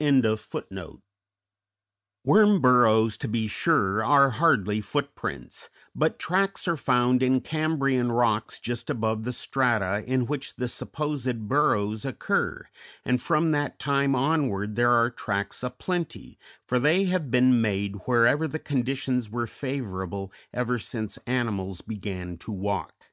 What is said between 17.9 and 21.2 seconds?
wherever the conditions were favorable, ever since